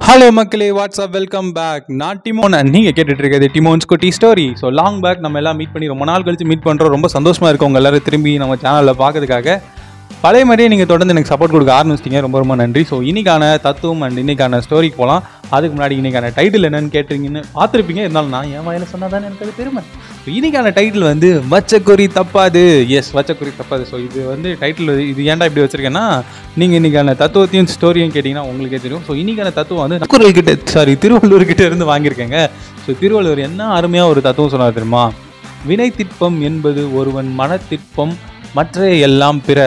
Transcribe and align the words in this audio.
Hello 0.00 0.28
மக்களே 0.30 0.66
WhatsApp 0.70 1.10
welcome 1.10 1.48
back 1.52 1.84
நான் 1.92 2.20
டிமோன் 2.24 2.56
நீங்கள் 2.70 2.94
கேட்டுட்டு 2.96 3.22
இருக்கிறது 3.22 3.46
டிமோன்ஸ் 3.46 3.86
குட்டி 3.86 4.08
ஸ்டோரி 4.16 4.46
ஸோ 4.60 4.66
லாங் 4.70 4.98
பேக் 5.00 5.20
நம்ம 5.20 5.38
எல்லாம் 5.38 5.58
மீட் 5.60 5.72
பண்ணி 5.72 5.86
ரொம்ப 5.86 6.04
நாள் 6.04 6.24
கழிச்சு 6.26 6.46
மீட் 6.46 6.64
பண்ணுறோம் 6.64 6.88
ரொம்ப 6.88 7.08
சந்தோஷமாக 7.08 7.50
இருக்கும் 7.50 7.68
உங்கள் 7.70 7.82
எல்லாரும் 7.82 8.04
திரும்பி 8.04 8.32
நம்ம 8.36 8.56
சேனலில் 8.56 8.98
பார்க்கறதுக்காக. 9.00 9.56
பழைய 10.24 10.44
மாதிரியே 10.48 10.68
நீங்கள் 10.70 10.88
தொடர்ந்து 10.88 11.12
எனக்கு 11.14 11.30
சப்போர்ட் 11.30 11.52
கொடுக்க 11.54 11.72
ஆரம்பிச்சிட்டீங்க. 11.76 12.18
ரொம்ப 12.24 12.36
ரொம்ப 12.40 12.54
நன்றி. 12.60 12.80
ஸோ 12.88 12.96
இன்னைக்கான 13.10 13.44
தத்துவம் 13.66 14.02
அண்ட் 14.06 14.18
இன்னைக்கான 14.22 14.58
ஸ்டோரிக்கு 14.64 14.98
போகலாம் 14.98 15.22
அதுக்கு 15.56 15.74
முன்னாடி 15.76 15.94
இன்னைக்கான 16.00 16.30
டைட்டில் 16.38 16.66
என்னன்னு 16.68 16.90
கேட்டிருங்கன்னு 16.96 17.42
பார்த்துருப்பீங்க. 17.54 18.02
இருந்தாலும் 18.06 18.34
நான் 18.34 18.50
என் 18.56 18.66
வாயில் 18.66 18.84
சொன்னால் 18.92 19.12
தானே 19.14 19.24
எனக்கு 19.28 19.44
அது 19.46 19.54
பெருமை. 19.60 19.82
ஸோ 20.24 20.28
இன்னைக்கான 20.38 20.72
டைட்டில் 20.78 21.06
வந்து 21.10 21.28
வச்சக்குறி 21.54 22.06
தப்பாது. 22.18 22.64
எஸ் 22.98 23.10
வச்சக்குறி 23.18 23.52
தப்பாது. 23.62 23.84
ஸோ 23.92 23.98
இது 24.06 24.20
வந்து 24.32 24.50
டைட்டில் 24.62 24.92
இது 25.10 25.28
ஏன்டா 25.30 25.48
இப்படி 25.50 25.64
வச்சிருக்கேன்னா 25.64 26.04
நீங்கள் 26.60 26.78
இன்னைக்கான 26.80 27.16
தத்துவத்தையும் 27.24 27.72
ஸ்டோரியும் 27.76 28.14
கேட்டிங்கன்னா 28.16 28.46
உங்களுக்கே 28.52 28.82
தெரியும். 28.86 29.04
ஸோ 29.08 29.14
இன்னைக்கான 29.22 29.52
தத்துவம் 29.60 29.84
வந்து 29.86 30.00
திருக்குறள் 30.00 30.38
கிட்ட 30.40 30.54
சாரி 30.76 30.94
திருவள்ளூர் 31.04 31.50
கிட்ட 31.52 31.64
இருந்து 31.70 31.90
வாங்கியிருக்கேங்க. 31.92 32.40
ஸோ 32.86 32.98
திருவள்ளுவர் 33.04 33.46
என்ன 33.50 33.70
அருமையாக 33.78 34.12
ஒரு 34.14 34.22
தத்துவம் 34.28 34.54
சொன்னார் 34.56 34.80
தெரியுமா? 34.80 35.04
வினை 35.70 35.90
திட்பம் 36.00 36.40
என்பது 36.48 36.82
ஒருவன் 37.00 37.30
மனத்திற்பம் 37.40 38.14
மற்ற 38.58 38.86
எல்லாம் 39.08 39.40
பிற 39.48 39.58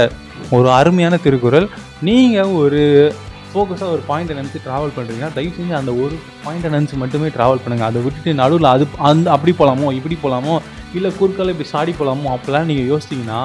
ஒரு 0.55 0.69
அருமையான 0.79 1.15
திருக்குறள். 1.25 1.67
நீங்கள் 2.09 2.55
ஒரு 2.63 2.81
ஃபோக்கஸாக 3.49 3.93
ஒரு 3.95 4.03
பாயிண்ட்டை 4.07 4.35
நினச்சி 4.37 4.59
ட்ராவல் 4.65 4.93
பண்ணுறீங்கன்னா 4.95 5.31
தயவு 5.35 5.51
செஞ்சு 5.57 5.73
அந்த 5.79 5.91
ஒரு 6.03 6.15
பாயிண்ட்டை 6.45 6.69
நினச்சி 6.75 6.95
மட்டுமே 7.01 7.27
ட்ராவல் 7.35 7.61
பண்ணுங்கள் 7.63 7.89
அதை 7.89 7.99
விட்டுட்டு 8.05 8.31
நடுவில் 8.39 8.69
அது 8.75 8.85
அந்த 9.09 9.27
அப்படி 9.35 9.51
போகலாமோ 9.59 9.89
இப்படி 9.99 10.15
போகலாமோ 10.23 10.55
இல்லை 10.97 11.09
குறுக்கால் 11.19 11.51
இப்படி 11.53 11.67
சாடி 11.73 11.91
போகலாமோ 11.99 12.31
அப்போல்லாம் 12.33 12.67
நீங்கள் 12.69 12.89
யோசிச்சிங்கன்னா 12.91 13.39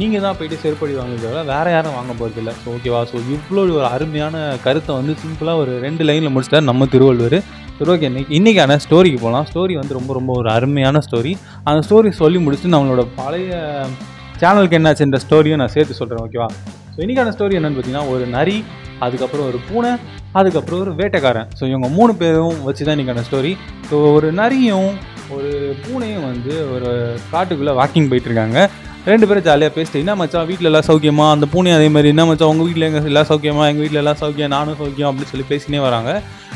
நீங்கள் 0.00 0.24
தான் 0.24 0.36
போயிட்டு 0.38 0.56
செருப்படி 0.62 0.94
வாங்குறத 0.98 1.42
வேறு 1.52 1.70
யாரும் 1.74 1.96
வாங்க 1.98 2.12
போகிறதில்ல 2.18 2.52
ஸோ 2.62 2.68
ஓகேவா 2.74 3.00
ஸோ 3.10 3.16
இவ்வளோ 3.34 3.62
ஒரு 3.78 3.86
அருமையான 3.94 4.42
கருத்தை 4.66 4.94
வந்து 4.98 5.14
சிம்பிளாக 5.22 5.62
ஒரு 5.62 5.74
ரெண்டு 5.86 6.04
லைனில் 6.08 6.32
முடிச்சிட்டார் 6.34 6.68
நம்ம 6.70 6.88
திருவள்ளுவர். 6.94 7.38
சரி 7.78 7.92
ஓகே 7.94 8.08
இன்னைக்கு 8.10 8.34
இன்றைக்கான 8.38 8.76
ஸ்டோரிக்கு 8.84 9.20
போகலாம் 9.24 9.46
ஸ்டோரி 9.50 9.74
வந்து 9.80 9.96
ரொம்ப 9.98 10.12
ரொம்ப 10.18 10.32
ஒரு 10.40 10.48
அருமையான 10.56 11.00
ஸ்டோரி 11.06 11.32
அந்த 11.68 11.80
ஸ்டோரி 11.86 12.10
சொல்லி 12.22 12.40
முடிச்சுட்டு 12.46 12.74
நம்மளோட 12.76 13.04
பழைய 13.20 13.52
சேனலுக்கு 14.40 14.76
என்னாச்சுன்ற 14.78 15.18
ஸ்டோரியும் 15.24 15.60
நான் 15.62 15.74
சேர்த்து 15.76 15.98
சொல்கிறேன் 16.00 16.22
ஓகேவா 16.26 16.48
ஸோ 16.92 16.98
இன்றைக்கான 17.04 17.32
ஸ்டோரி 17.36 17.56
என்னென்னு 17.58 17.76
பார்த்தீங்கன்னா 17.76 18.06
ஒரு 18.12 18.24
நரி 18.36 18.56
அதுக்கப்புறம் 19.06 19.46
ஒரு 19.50 19.58
பூனை 19.68 19.90
அதுக்கப்புறம் 20.38 20.80
ஒரு 20.84 20.92
வேட்டைக்காரன். 21.00 21.48
ஸோ 21.58 21.62
இவங்க 21.70 21.88
மூணு 21.96 22.12
பேரும் 22.20 22.58
வச்சு 22.66 22.82
தான் 22.86 22.94
இன்றைக்கான 22.96 23.24
ஸ்டோரி 23.28 23.52
ஸோ 23.88 23.96
ஒரு 24.16 24.28
நரியும் 24.40 24.90
ஒரு 25.34 25.50
பூனையும் 25.82 26.24
வந்து 26.30 26.52
ஒரு 26.74 26.90
காட்டுக்குள்ளே 27.32 27.74
வாக்கிங் 27.80 28.08
போயிட்டுருக்காங்க. 28.10 28.58
ரெண்டு 29.10 29.26
பேரும் 29.28 29.46
ஜாலியாக 29.48 29.72
பேசிட்டு 29.76 30.02
என்ன 30.02 30.14
மச்சான் 30.20 30.48
வீட்டில் 30.48 30.68
எல்லாம் 30.70 30.86
சௌக்கியமா? 30.88 31.26
அந்த 31.34 31.46
பூனை 31.52 31.70
அதே 31.76 31.88
மாதிரி 31.94 32.08
என்ன 32.14 32.24
மச்சான் 32.30 32.50
உங்கள் 32.52 32.66
வீட்டில் 32.68 32.86
எங்கள் 32.88 33.08
எல்லாம் 33.12 33.28
சௌக்கியமா? 33.30 33.62
எங்கள் 33.70 33.84
வீட்டில் 33.84 34.02
எல்லாம் 34.02 34.18
சௌக்கியம் 34.22 34.52
நானும் 34.56 34.78
சௌக்கியம் 34.80 35.08
அப்படின்னு 35.10 35.32
சொல்லி 35.32 35.46
பேசினே 35.52 35.80
வராங்க. 35.86 36.10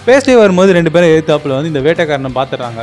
பேசிட்டே 0.09 0.35
வரும்போது 0.43 0.77
ரெண்டு 0.79 0.93
பேரும் 0.95 1.13
எழுத்தாப்பில் 1.15 1.57
வந்து 1.57 1.73
இந்த 1.73 1.83
வேட்டைக்காரனை 1.87 2.33
பார்த்துட்றாங்க. 2.41 2.83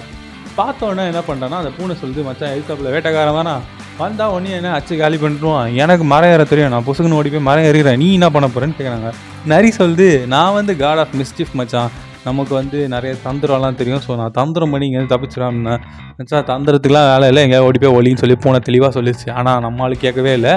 பார்த்தோன்னே 0.59 1.03
என்ன 1.11 1.21
பண்ணுறான்னா 1.29 1.59
அந்த 1.63 1.73
பூனை 1.77 1.95
சொல்லுது 2.01 2.27
மச்சான் 2.29 2.53
எழுத்தாப்பில் 2.55 2.93
வேட்டைக்காரன் 2.95 3.39
தானா? 3.41 3.55
வந்தா 4.01 4.25
உடனே 4.35 4.51
என்ன 4.59 4.69
அச்சு 4.77 4.93
காலி 5.01 5.17
பண்ணிட்டுருவான் 5.23 5.73
எனக்கு 5.83 6.05
மரம் 6.11 6.33
ஏற 6.35 6.43
தெரியும். 6.51 6.71
நான் 6.73 6.85
புசுக்குன்னு 6.87 7.17
ஓடி 7.19 7.29
போய் 7.33 7.47
மரம் 7.49 7.67
ஏறுகிறேன். 7.69 7.99
நீ 8.03 8.07
என்ன 8.17 8.29
பண்ண 8.35 8.47
போறேன்னு 8.53 8.77
கேட்குறாங்க 8.77 9.11
நரி 9.51 9.69
சொல்லுது 9.81 10.07
நான் 10.35 10.55
வந்து 10.59 10.73
காட் 10.83 11.01
ஆஃப் 11.03 11.15
மிஸ்டிஃப் 11.21 11.53
மச்சான். 11.59 11.91
நமக்கு 12.27 12.53
வந்து 12.59 12.79
நிறைய 12.93 13.11
தந்திரம்லாம் 13.25 13.77
தெரியும். 13.79 14.01
ஸோ 14.05 14.15
நான் 14.19 14.35
தந்திரம் 14.39 14.73
பண்ணி 14.73 14.87
இங்கேருந்து 14.87 15.13
தப்பிச்சிடாம 15.13 15.77
மச்சான் 16.17 16.45
தந்திரத்துக்குலாம் 16.51 17.07
வேலை 17.11 17.27
இல்லை. 17.31 17.43
எங்கேயா 17.45 17.63
ஓடி 17.67 17.79
போய் 17.83 17.95
ஒலின்னு 17.99 18.21
சொல்லி 18.23 18.37
பூனை 18.43 18.59
தெளிவாக 18.67 18.91
சொல்லிச்சு 18.97 19.27
ஆனால் 19.39 19.63
நம்மளுக்கு 19.65 20.05
கேட்கவே 20.05 20.33
இல்லை. 20.39 20.53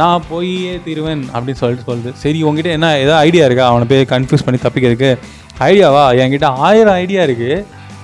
நான் 0.00 0.26
போயே 0.32 0.74
தீருவேன். 0.86 1.24
அப்படின்னு 1.34 1.60
சொல்லிட்டு 1.62 1.88
சொல்லுது. 1.90 2.12
சரி 2.24 2.40
உங்ககிட்ட 2.48 2.76
என்ன 2.78 2.90
ஏதாவது 3.04 3.20
ஐடியா 3.28 3.46
இருக்கா? 3.48 3.66
அவனை 3.72 3.86
போய் 3.92 4.10
கன்ஃபியூஸ் 4.14 4.46
பண்ணி 4.48 4.60
தப்பிக்கிறதுக்கு. 4.66 5.12
ஐடியாவா 5.70 6.04
என்கிட்ட 6.22 6.48
ஆயிரம் 6.68 6.98
ஐடியா 7.02 7.22
இருக்குது 7.28 7.56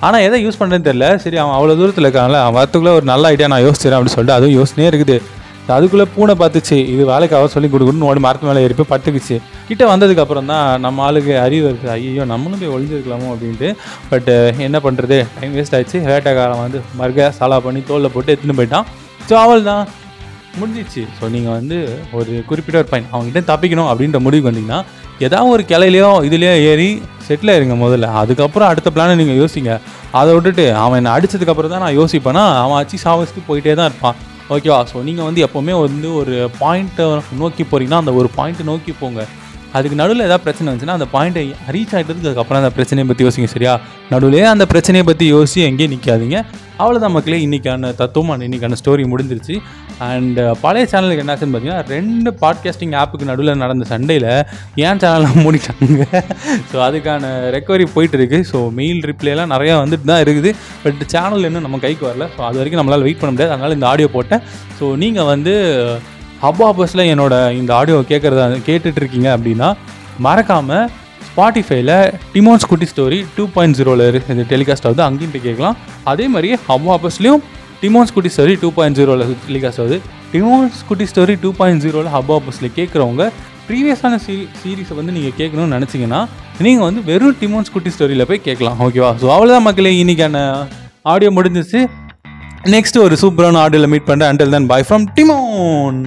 ஆனால் 0.07 0.23
எதை 0.27 0.37
யூஸ் 0.45 0.59
பண்ணுறேன்னு 0.59 0.87
தெரியல. 0.89 1.07
சரி 1.23 1.37
அவன் 1.43 1.55
அவ்வளோ 1.57 1.77
தூரத்தில் 1.79 2.05
இருக்கான்ல 2.07 2.39
அவன் 2.43 2.57
வரத்துக்குள்ளே 2.59 2.93
ஒரு 2.99 3.05
நல்ல 3.13 3.29
ஐடியா 3.33 3.47
நான் 3.53 3.65
யோசிச்சிடறேன் 3.67 3.97
அப்படின்னு 3.97 4.17
சொல்லிட்டு 4.17 4.37
அதுவும் 4.39 4.57
யோசனையே 4.59 4.89
இருக்குது. 4.91 5.17
அதுக்குள்ளே 5.75 6.05
பூனை 6.13 6.33
பார்த்துச்சு. 6.39 6.77
இது 6.93 7.03
வேலைக்கு 7.11 7.35
அவ 7.37 7.49
சொல்லி 7.53 7.67
கொடுக்கணும்னு 7.73 8.07
ஓடி 8.09 8.21
மரத்து 8.25 8.47
மேலே 8.47 8.63
ஏறி 8.65 8.75
பட்டுக்குச்சு 8.89 9.35
கிட்டே 9.67 9.85
வந்ததுக்கப்புறம் 9.91 10.49
தான் 10.51 10.65
நம்ம 10.85 11.03
ஆளுக்கு 11.07 11.33
அறிவு 11.43 11.65
இருக்குது 11.69 11.91
ஐயோ 11.93 12.23
நம்மளும் 12.31 12.61
போய் 12.63 12.73
ஒளிஞ்சிருக்கலாமோ 12.75 13.29
அப்படின்ட்டு. 13.33 13.69
பட் 14.11 14.29
என்ன 14.67 14.79
பண்ணுறது 14.85 15.17
டைம் 15.37 15.53
வேஸ்ட் 15.57 15.75
ஆயிடுச்சு. 15.77 16.01
வேட்டைக்காரன் 16.11 16.63
வந்து 16.65 16.81
மர்க 17.01 17.29
சலா 17.39 17.59
பண்ணி 17.67 17.83
தோலில் 17.91 18.13
போட்டு 18.15 18.33
எடுத்துன்னு 18.33 18.57
போயிட்டான். 18.59 18.87
ஸோ 19.29 19.35
அவள் 19.43 19.63
தான் 19.71 19.83
முடிஞ்சிச்சு. 20.59 21.03
ஸோ 21.19 21.29
நீங்கள் 21.35 21.55
வந்து 21.59 21.77
ஒரு 22.19 22.33
குறிப்பிட்ட 22.49 22.83
ஒரு 22.83 22.91
பையன் 22.91 23.09
அவங்ககிட்ட 23.13 23.43
தப்பிக்கணும் 23.51 23.89
அப்படின்ற 23.91 24.19
முடிவுக்கு 24.25 24.51
வந்தீங்கன்னா 24.51 24.81
ஏதாவது 25.27 25.53
ஒரு 25.55 25.63
கிளையிலையோ 25.71 26.11
இதுலேயோ 26.27 26.53
ஏறி 26.69 26.91
செட்டில் 27.27 27.51
ஆயிருங்க 27.53 27.75
முதல்ல. 27.83 28.07
அதுக்கப்புறம் 28.21 28.69
அடுத்த 28.71 28.89
பிளானை 28.95 29.15
நீங்கள் 29.21 29.39
யோசிங்க. 29.41 29.71
அதை 30.19 30.29
விட்டுட்டு 30.35 30.65
அவன் 30.83 30.99
என்னை 31.01 31.13
அடிச்சதுக்கப்புறம் 31.17 31.73
தான் 31.73 31.83
நான் 31.85 31.97
யோசிப்பேன்னா 32.01 32.45
அவன் 32.63 32.79
அச்சு 32.81 32.97
சாவச்சுட்டு 33.05 33.47
போயிட்டே 33.49 33.75
தான் 33.79 33.89
இருப்பான். 33.91 34.17
ஓகேவா 34.55 34.79
ஸோ 34.91 34.97
நீங்கள் 35.07 35.27
வந்து 35.29 35.43
எப்போவுமே 35.47 35.75
வந்து 35.85 36.09
ஒரு 36.21 36.35
பாயிண்ட்டை 36.61 37.05
நோக்கி 37.41 37.63
போகிறீங்கன்னா 37.71 38.01
அந்த 38.03 38.13
ஒரு 38.21 38.29
பாயிண்ட்டை 38.37 38.65
நோக்கி 38.71 38.93
போங்க. 39.01 39.21
அதுக்கு 39.77 39.99
நடுவில் 40.01 40.25
ஏதாவது 40.27 40.45
பிரச்சனை 40.45 40.67
வந்துச்சுன்னா 40.69 40.97
அந்த 40.99 41.07
பாயிண்ட்டை 41.15 41.43
ரீச் 41.75 41.93
ஆகிட்டதுக்கு 41.97 42.29
அதுக்கப்புறம் 42.29 42.61
அந்த 42.63 42.73
பிரச்சனையை 42.77 43.07
பற்றி 43.11 43.25
யோசிங்க 43.27 43.49
சரியா? 43.55 43.73
நடுவிலே 44.13 44.43
அந்த 44.55 44.65
பிரச்சனையை 44.73 45.05
பற்றி 45.07 45.25
யோசிச்சு 45.35 45.61
எங்கேயும் 45.69 45.93
நிற்காதீங்க 45.95 46.37
அவ்வளோதான் 46.83 47.13
மக்களே 47.15 47.39
இன்றைக்கான 47.45 47.89
தத்துவம் 48.01 48.43
இன்றைக்கான 48.45 48.77
ஸ்டோரி 48.79 49.03
முடிஞ்சிருச்சு. 49.11 49.55
அண்ட் 50.07 50.39
பழைய 50.63 50.85
சேனலுக்கு 50.91 51.23
என்னாச்சுன்னு 51.23 51.53
பார்த்தீங்கன்னா 51.53 51.83
ரெண்டு 51.95 52.29
பாட்காஸ்டிங் 52.43 52.95
ஆப்புக்கு 53.01 53.29
நடுவில் 53.29 53.61
நடந்த 53.63 53.85
சண்டையில் 53.91 54.29
ஏன் 54.85 55.01
சேனலாம் 55.03 55.41
மூடிட்டாங்க. 55.45 56.05
ஸோ 56.71 56.77
அதுக்கான 56.87 57.29
ரெக்கவரி 57.55 57.85
போயிட்டு 57.95 58.17
இருக்குது 58.19 58.47
ஸோ 58.51 58.59
மெயில் 58.79 59.01
ரிப்ளைலாம் 59.11 59.53
நிறையா 59.55 59.75
வந்துட்டு 59.83 60.09
தான் 60.11 60.23
இருக்குது. 60.25 60.51
பட் 60.85 61.03
சேனல் 61.13 61.47
இன்னும் 61.49 61.65
நம்ம 61.67 61.79
கைக்கு 61.85 62.05
வரல. 62.09 62.27
ஸோ 62.35 62.41
அது 62.49 62.59
வரைக்கும் 62.61 62.81
நம்மளால் 62.81 63.05
வெயிட் 63.07 63.21
பண்ண 63.21 63.33
முடியாது. 63.35 63.53
அதனால் 63.55 63.77
இந்த 63.77 63.87
ஆடியோ 63.91 64.09
போட்டேன். 64.17 64.43
ஸோ 64.79 64.87
நீங்கள் 65.03 65.29
வந்து 65.33 65.55
ஹப் 66.43 66.61
ஆப்பஸில் 66.67 67.01
என்னோட 67.11 67.33
இந்த 67.59 67.71
ஆடியோ 67.79 67.97
கேட்குறதா 68.11 68.45
கேட்டுட்டு 68.67 68.99
இருக்கீங்க 69.01 69.27
அப்படின்னா 69.35 69.67
மறக்காமல் 70.25 70.85
ஸ்பாட்டிஃபைல 71.27 71.91
டிமோன்ஸ் 72.33 72.65
குட்டி 72.71 72.87
ஸ்டோரி 72.91 73.19
டூ 73.35 73.43
பாயிண்ட் 73.53 73.77
ஜீரோவில் 73.79 74.17
இந்த 74.33 74.43
டெலிகாஸ்ட் 74.51 74.87
ஆகுது. 74.89 75.01
அங்கேயும் 75.07 75.31
போய் 75.35 75.45
கேட்கலாம். 75.45 75.77
அதே 76.11 76.25
மாதிரி 76.33 76.49
ஹப் 76.67 76.89
ஆப்பஸ்லேயும் 76.95 77.39
டிமோன்ஸ் 77.83 78.13
குட்டி 78.15 78.31
ஸ்டோரி 78.35 78.55
டூ 78.63 78.69
பாயிண்ட் 78.77 78.97
ஜீரோவில் 78.99 79.31
டெலிகாஸ்ட் 79.47 79.81
ஆகுது. 79.83 79.97
டிமோன்ஸ் 80.33 80.81
குட்டி 80.89 81.05
ஸ்டோரி 81.11 81.35
டூ 81.43 81.49
பாயிண்ட் 81.59 81.81
ஜீரோவில் 81.85 82.11
ஹப் 82.15 82.31
ஆப்பஸில் 82.37 82.73
கேட்குறவங்க 82.77 83.25
ப்ரீவியஸான 83.67 84.19
சீ 84.25 84.35
சீரீஸை 84.61 84.95
வந்து 84.99 85.11
நீங்கள் 85.17 85.35
கேட்கணும்னு 85.39 85.75
நினச்சிங்கன்னா 85.77 86.21
நீங்கள் 86.65 86.87
வந்து 86.89 87.03
வெறும் 87.09 87.37
டிமோன்ஸ் 87.41 87.73
குட்டி 87.75 87.91
ஸ்டோரியில் 87.95 88.27
போய் 88.31 88.45
கேட்கலாம். 88.47 88.77
ஓகேவா 88.87 89.11
ஸோ 89.21 89.27
அவ்வளோதான் 89.35 89.67
மக்களே. 89.69 89.93
இன்றைக்கான 90.03 90.37
ஆடியோ 91.13 91.31
முடிஞ்சிச்சு 91.37 91.81
நெக்ஸ்ட் 92.75 92.97
ஒரு 93.05 93.15
சூப்பரான 93.23 93.61
ஆடியோவில் 93.63 93.91
மீட் 93.93 94.07
பண்ணுறேன் 94.09 94.29
அண்டல் 94.31 94.53
தன் 94.55 94.69
பாய் 94.73 94.85
ஃப்ரம் 94.89 95.07
டிமோன் 95.17 95.97